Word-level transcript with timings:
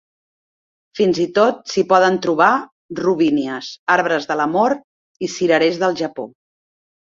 Fins 0.99 1.19
i 1.25 1.27
tot 1.35 1.59
s'hi 1.73 1.83
poden 1.91 2.17
trobar 2.27 2.49
robínies, 3.03 3.69
arbres 3.99 4.29
de 4.33 4.41
l'amor 4.43 4.79
i 5.29 5.33
cirerers 5.39 5.83
del 5.87 5.99
Japó. 6.05 6.31